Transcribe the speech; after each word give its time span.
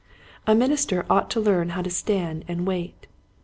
A 0.47 0.55
minister 0.55 1.05
ought 1.11 1.29
to 1.29 1.39
learn 1.39 1.69
how 1.77 1.83
to 1.83 1.91
stand 1.91 2.43
and 2.47 2.65
wait. 2.65 3.05